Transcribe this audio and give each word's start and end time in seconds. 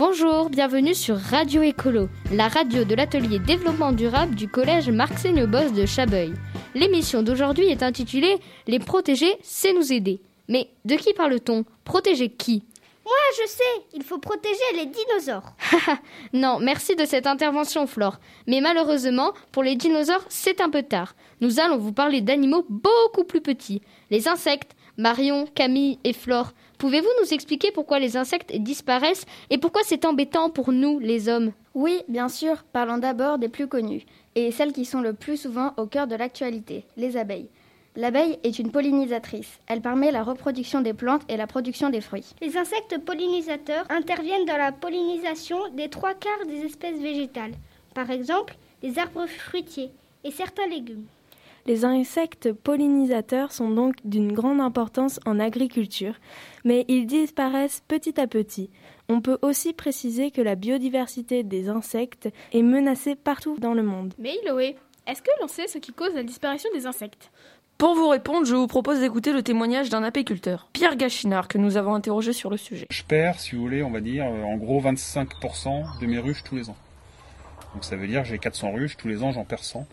Bonjour, 0.00 0.48
bienvenue 0.48 0.94
sur 0.94 1.18
Radio 1.18 1.60
Écolo, 1.60 2.08
la 2.32 2.48
radio 2.48 2.84
de 2.84 2.94
l'atelier 2.94 3.38
développement 3.38 3.92
durable 3.92 4.34
du 4.34 4.48
collège 4.48 4.88
Marc 4.88 5.12
Boss 5.46 5.74
de 5.74 5.84
Chabeuil. 5.84 6.32
L'émission 6.74 7.22
d'aujourd'hui 7.22 7.66
est 7.66 7.82
intitulée 7.82 8.38
Les 8.66 8.78
protéger, 8.78 9.36
c'est 9.42 9.74
nous 9.74 9.92
aider. 9.92 10.22
Mais 10.48 10.70
de 10.86 10.94
qui 10.94 11.12
parle-t-on? 11.12 11.66
Protéger 11.84 12.30
qui? 12.30 12.64
Moi, 13.10 13.44
je 13.44 13.50
sais, 13.50 13.86
il 13.92 14.04
faut 14.04 14.18
protéger 14.18 14.54
les 14.76 14.86
dinosaures. 14.86 15.56
non, 16.32 16.60
merci 16.60 16.94
de 16.94 17.04
cette 17.04 17.26
intervention, 17.26 17.88
Flore. 17.88 18.20
Mais 18.46 18.60
malheureusement, 18.60 19.32
pour 19.50 19.64
les 19.64 19.74
dinosaures, 19.74 20.24
c'est 20.28 20.60
un 20.60 20.70
peu 20.70 20.84
tard. 20.84 21.16
Nous 21.40 21.58
allons 21.58 21.76
vous 21.76 21.92
parler 21.92 22.20
d'animaux 22.20 22.64
beaucoup 22.68 23.24
plus 23.24 23.40
petits, 23.40 23.82
les 24.12 24.28
insectes. 24.28 24.76
Marion, 24.96 25.46
Camille 25.56 25.98
et 26.04 26.12
Flore, 26.12 26.52
pouvez-vous 26.78 27.08
nous 27.20 27.34
expliquer 27.34 27.72
pourquoi 27.72 27.98
les 27.98 28.16
insectes 28.16 28.54
disparaissent 28.56 29.26
et 29.48 29.58
pourquoi 29.58 29.82
c'est 29.84 30.04
embêtant 30.04 30.48
pour 30.48 30.70
nous, 30.70 31.00
les 31.00 31.28
hommes? 31.28 31.50
Oui, 31.74 32.02
bien 32.06 32.28
sûr. 32.28 32.62
Parlons 32.72 32.98
d'abord 32.98 33.38
des 33.38 33.48
plus 33.48 33.66
connues 33.66 34.04
et 34.36 34.52
celles 34.52 34.72
qui 34.72 34.84
sont 34.84 35.00
le 35.00 35.14
plus 35.14 35.36
souvent 35.36 35.72
au 35.78 35.86
cœur 35.86 36.06
de 36.06 36.14
l'actualité, 36.14 36.84
les 36.96 37.16
abeilles. 37.16 37.48
L'abeille 37.96 38.38
est 38.44 38.58
une 38.60 38.70
pollinisatrice. 38.70 39.58
Elle 39.66 39.80
permet 39.80 40.12
la 40.12 40.22
reproduction 40.22 40.80
des 40.80 40.94
plantes 40.94 41.22
et 41.28 41.36
la 41.36 41.48
production 41.48 41.90
des 41.90 42.00
fruits. 42.00 42.34
Les 42.40 42.56
insectes 42.56 42.98
pollinisateurs 42.98 43.84
interviennent 43.90 44.44
dans 44.44 44.56
la 44.56 44.70
pollinisation 44.70 45.58
des 45.74 45.88
trois 45.88 46.14
quarts 46.14 46.46
des 46.46 46.64
espèces 46.64 47.00
végétales, 47.00 47.54
par 47.94 48.10
exemple 48.10 48.54
les 48.82 48.98
arbres 48.98 49.26
fruitiers 49.26 49.90
et 50.24 50.30
certains 50.30 50.66
légumes. 50.68 51.04
Les 51.66 51.84
insectes 51.84 52.52
pollinisateurs 52.52 53.52
sont 53.52 53.70
donc 53.70 53.96
d'une 54.04 54.32
grande 54.32 54.60
importance 54.60 55.20
en 55.26 55.38
agriculture, 55.38 56.14
mais 56.64 56.86
ils 56.88 57.06
disparaissent 57.06 57.82
petit 57.86 58.18
à 58.18 58.26
petit. 58.26 58.70
On 59.08 59.20
peut 59.20 59.38
aussi 59.42 59.72
préciser 59.72 60.30
que 60.30 60.40
la 60.40 60.54
biodiversité 60.54 61.42
des 61.42 61.68
insectes 61.68 62.30
est 62.52 62.62
menacée 62.62 63.14
partout 63.14 63.56
dans 63.58 63.74
le 63.74 63.82
monde. 63.82 64.14
Mais 64.18 64.38
Loé, 64.48 64.76
est-ce 65.06 65.22
que 65.22 65.30
l'on 65.40 65.48
sait 65.48 65.66
ce 65.66 65.78
qui 65.78 65.92
cause 65.92 66.14
la 66.14 66.22
disparition 66.22 66.70
des 66.72 66.86
insectes? 66.86 67.30
Pour 67.80 67.94
vous 67.94 68.08
répondre, 68.08 68.46
je 68.46 68.54
vous 68.54 68.66
propose 68.66 69.00
d'écouter 69.00 69.32
le 69.32 69.42
témoignage 69.42 69.88
d'un 69.88 70.02
apiculteur, 70.02 70.68
Pierre 70.74 70.96
Gachinard, 70.96 71.48
que 71.48 71.56
nous 71.56 71.78
avons 71.78 71.94
interrogé 71.94 72.34
sur 72.34 72.50
le 72.50 72.58
sujet. 72.58 72.86
Je 72.90 73.02
perds, 73.02 73.40
si 73.40 73.56
vous 73.56 73.62
voulez, 73.62 73.82
on 73.82 73.90
va 73.90 74.00
dire, 74.00 74.26
en 74.26 74.58
gros 74.58 74.82
25% 74.82 75.98
de 75.98 76.06
mes 76.06 76.18
ruches 76.18 76.44
tous 76.44 76.56
les 76.56 76.68
ans. 76.68 76.76
Donc 77.72 77.84
ça 77.84 77.96
veut 77.96 78.06
dire 78.06 78.22
j'ai 78.22 78.38
400 78.38 78.72
ruches, 78.72 78.98
tous 78.98 79.08
les 79.08 79.22
ans 79.22 79.32
j'en 79.32 79.46
perds 79.46 79.64
100. 79.64 79.86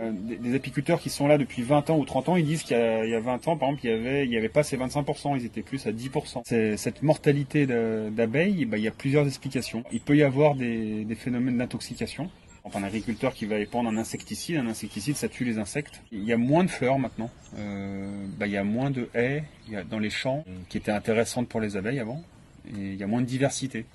Euh, 0.00 0.12
des, 0.12 0.54
apiculteurs 0.54 0.98
qui 0.98 1.10
sont 1.10 1.26
là 1.26 1.36
depuis 1.36 1.60
20 1.60 1.90
ans 1.90 1.98
ou 1.98 2.06
30 2.06 2.30
ans, 2.30 2.36
ils 2.36 2.44
disent 2.46 2.62
qu'il 2.62 2.76
y, 2.78 3.14
a 3.14 3.20
20 3.20 3.48
ans, 3.48 3.58
par 3.58 3.68
exemple, 3.68 3.84
il 3.84 3.90
y 3.90 3.92
avait, 3.92 4.36
avait 4.38 4.48
pas 4.48 4.62
ces 4.62 4.78
25%, 4.78 5.36
ils 5.38 5.44
étaient 5.44 5.62
plus 5.62 5.86
à 5.86 5.92
10%. 5.92 6.76
Cette 6.78 7.02
mortalité 7.02 7.66
d'abeilles, 7.66 8.64
bah, 8.64 8.78
il 8.78 8.84
y 8.84 8.88
a 8.88 8.92
plusieurs 8.92 9.26
explications. 9.26 9.84
Il 9.92 10.00
peut 10.00 10.16
y 10.16 10.22
avoir 10.22 10.54
des, 10.54 11.06
phénomènes 11.18 11.58
d'intoxication. 11.58 12.30
Un 12.74 12.82
agriculteur 12.82 13.32
qui 13.32 13.46
va 13.46 13.58
épandre 13.58 13.88
un 13.88 13.96
insecticide, 13.96 14.56
un 14.56 14.66
insecticide 14.66 15.16
ça 15.16 15.28
tue 15.28 15.44
les 15.44 15.58
insectes. 15.58 16.02
Il 16.10 16.24
y 16.24 16.32
a 16.32 16.36
moins 16.36 16.64
de 16.64 16.68
fleurs 16.68 16.98
maintenant, 16.98 17.30
euh, 17.56 18.26
bah, 18.36 18.46
il 18.46 18.52
y 18.52 18.56
a 18.56 18.64
moins 18.64 18.90
de 18.90 19.08
haies 19.14 19.44
dans 19.88 19.98
les 19.98 20.10
champs 20.10 20.44
qui 20.68 20.76
étaient 20.76 20.90
intéressantes 20.90 21.48
pour 21.48 21.60
les 21.60 21.76
abeilles 21.76 22.00
avant, 22.00 22.22
et 22.68 22.78
il 22.78 22.96
y 22.96 23.02
a 23.02 23.06
moins 23.06 23.22
de 23.22 23.26
diversité. 23.26 23.86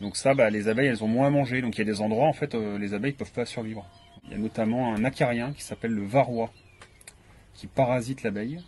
Donc 0.00 0.16
ça, 0.16 0.34
bah, 0.34 0.48
les 0.50 0.68
abeilles 0.68 0.86
elles 0.86 1.02
ont 1.02 1.08
moins 1.08 1.26
à 1.26 1.30
manger, 1.30 1.60
donc 1.60 1.76
il 1.76 1.78
y 1.78 1.82
a 1.82 1.84
des 1.84 2.00
endroits 2.00 2.28
en 2.28 2.32
fait 2.32 2.54
euh, 2.54 2.78
les 2.78 2.94
abeilles 2.94 3.12
ne 3.12 3.18
peuvent 3.18 3.32
pas 3.32 3.44
survivre. 3.44 3.86
Il 4.24 4.30
y 4.30 4.34
a 4.34 4.38
notamment 4.38 4.94
un 4.94 5.04
acarien 5.04 5.52
qui 5.52 5.62
s'appelle 5.62 5.92
le 5.92 6.04
varroa, 6.04 6.50
qui 7.54 7.66
parasite 7.66 8.22
l'abeille 8.22 8.60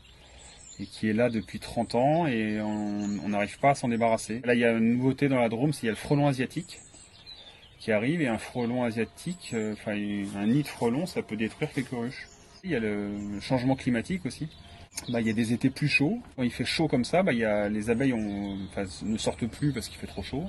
et 0.81 0.87
qui 0.87 1.09
est 1.09 1.15
là 1.15 1.31
depuis 1.31 1.59
30 1.59 1.95
ans 1.95 2.27
et 2.27 2.61
on 2.61 3.29
n'arrive 3.29 3.59
pas 3.59 3.71
à 3.71 3.75
s'en 3.75 3.89
débarrasser. 3.89 4.41
Là, 4.45 4.55
il 4.55 4.61
y 4.61 4.65
a 4.65 4.73
une 4.73 4.97
nouveauté 4.97 5.29
dans 5.29 5.39
la 5.39 5.49
Drôme, 5.49 5.73
c'est 5.73 5.81
qu'il 5.81 5.87
y 5.87 5.91
a 5.91 5.93
le 5.93 5.97
frelon 5.97 6.29
asiatique 6.29 6.79
qui 7.79 7.93
arrive 7.93 8.21
et 8.21 8.29
un 8.29 8.39
frelon 8.39 8.83
asiatique, 8.83 9.51
euh, 9.55 9.73
enfin 9.75 9.93
un 9.93 10.47
nid 10.47 10.63
de 10.63 10.69
frelon, 10.69 11.07
ça 11.07 11.23
peut 11.23 11.37
détruire 11.37 11.73
quelques 11.73 11.91
ruches. 11.91 12.27
Il 12.65 12.71
y 12.71 12.77
a 12.77 12.81
le 12.81 13.39
changement 13.41 13.77
climatique 13.77 14.27
aussi. 14.27 14.49
Bah, 15.09 15.21
il 15.21 15.27
y 15.27 15.31
a 15.31 15.33
des 15.33 15.53
étés 15.53 15.71
plus 15.71 15.89
chauds. 15.89 16.19
Quand 16.37 16.43
il 16.43 16.51
fait 16.51 16.65
chaud 16.65 16.89
comme 16.89 17.05
ça, 17.05 17.23
bah, 17.23 17.33
les 17.33 17.91
abeilles 17.91 18.15
ne 18.15 19.19
sortent 19.19 19.47
plus 19.47 19.73
parce 19.73 19.89
qu'il 19.89 19.99
fait 19.99 20.09
trop 20.09 20.23
chaud. 20.23 20.45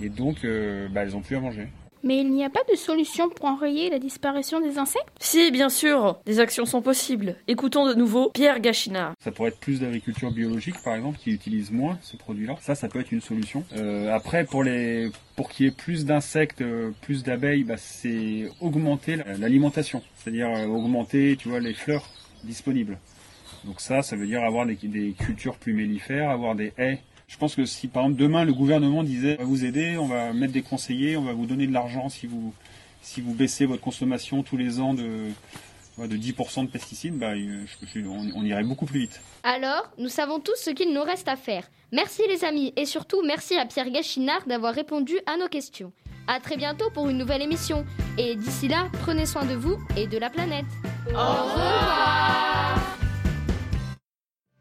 Et 0.00 0.08
donc, 0.08 0.44
euh, 0.44 0.88
bah, 0.88 1.02
elles 1.02 1.12
n'ont 1.12 1.20
plus 1.20 1.36
à 1.36 1.40
manger. 1.40 1.68
Mais 2.04 2.18
il 2.18 2.30
n'y 2.30 2.44
a 2.44 2.50
pas 2.50 2.60
de 2.70 2.76
solution 2.76 3.28
pour 3.28 3.46
enrayer 3.46 3.90
la 3.90 3.98
disparition 3.98 4.60
des 4.60 4.78
insectes? 4.78 5.08
Si, 5.20 5.50
bien 5.50 5.68
sûr, 5.68 6.18
des 6.26 6.38
actions 6.40 6.64
sont 6.64 6.80
possibles. 6.80 7.34
Écoutons 7.48 7.88
de 7.88 7.94
nouveau 7.94 8.30
Pierre 8.30 8.60
Gachinard. 8.60 9.14
Ça 9.20 9.32
pourrait 9.32 9.48
être 9.48 9.58
plus 9.58 9.80
d'agriculture 9.80 10.30
biologique, 10.30 10.76
par 10.84 10.94
exemple, 10.94 11.18
qui 11.18 11.30
utilise 11.30 11.70
moins 11.70 11.98
ces 12.02 12.16
produits-là. 12.16 12.56
Ça, 12.60 12.74
ça 12.74 12.88
peut 12.88 13.00
être 13.00 13.12
une 13.12 13.20
solution. 13.20 13.64
Euh, 13.76 14.14
après, 14.14 14.44
pour 14.44 14.62
les, 14.62 15.10
pour 15.36 15.48
qu'il 15.48 15.66
y 15.66 15.68
ait 15.68 15.72
plus 15.72 16.04
d'insectes, 16.04 16.62
euh, 16.62 16.92
plus 17.00 17.24
d'abeilles, 17.24 17.64
bah, 17.64 17.76
c'est 17.76 18.48
augmenter 18.60 19.16
l'alimentation, 19.38 20.02
c'est-à-dire 20.16 20.48
euh, 20.48 20.66
augmenter, 20.66 21.36
tu 21.36 21.48
vois, 21.48 21.60
les 21.60 21.74
fleurs 21.74 22.04
disponibles. 22.44 22.98
Donc 23.64 23.80
ça, 23.80 24.02
ça 24.02 24.14
veut 24.14 24.26
dire 24.26 24.44
avoir 24.44 24.66
des, 24.66 24.76
des 24.76 25.12
cultures 25.18 25.56
plus 25.56 25.72
mellifères, 25.72 26.30
avoir 26.30 26.54
des 26.54 26.72
haies 26.78 27.00
je 27.28 27.36
pense 27.36 27.54
que 27.54 27.64
si 27.66 27.86
par 27.88 28.04
exemple 28.04 28.20
demain 28.20 28.44
le 28.44 28.54
gouvernement 28.54 29.04
disait 29.04 29.36
on 29.38 29.42
va 29.42 29.48
vous 29.48 29.64
aider, 29.64 29.96
on 29.98 30.06
va 30.06 30.32
mettre 30.32 30.52
des 30.52 30.62
conseillers, 30.62 31.16
on 31.16 31.22
va 31.22 31.34
vous 31.34 31.46
donner 31.46 31.66
de 31.66 31.72
l'argent 31.72 32.08
si 32.08 32.26
vous, 32.26 32.52
si 33.02 33.20
vous 33.20 33.34
baissez 33.34 33.66
votre 33.66 33.82
consommation 33.82 34.42
tous 34.42 34.56
les 34.56 34.80
ans 34.80 34.94
de, 34.94 35.30
de 35.98 36.16
10% 36.16 36.62
de 36.66 36.70
pesticides, 36.70 37.18
bah, 37.18 37.32
on, 38.34 38.44
irait 38.44 38.64
beaucoup 38.64 38.86
plus 38.86 39.00
vite. 39.00 39.20
Alors, 39.42 39.90
nous 39.98 40.08
savons 40.08 40.40
tous 40.40 40.56
ce 40.56 40.70
qu'il 40.70 40.92
nous 40.92 41.02
reste 41.02 41.28
à 41.28 41.36
faire. 41.36 41.64
Merci 41.92 42.22
les 42.28 42.44
amis 42.44 42.72
et 42.76 42.86
surtout 42.86 43.22
merci 43.24 43.56
à 43.56 43.66
Pierre 43.66 43.90
Gachinard 43.90 44.46
d'avoir 44.46 44.74
répondu 44.74 45.18
à 45.26 45.36
nos 45.36 45.48
questions. 45.48 45.92
A 46.26 46.40
très 46.40 46.56
bientôt 46.56 46.90
pour 46.90 47.08
une 47.08 47.16
nouvelle 47.16 47.42
émission 47.42 47.86
et 48.18 48.36
d'ici 48.36 48.68
là, 48.68 48.88
prenez 49.00 49.26
soin 49.26 49.46
de 49.46 49.54
vous 49.54 49.78
et 49.96 50.06
de 50.06 50.18
la 50.18 50.28
planète. 50.28 50.66
Au 51.06 51.10
revoir 51.10 52.77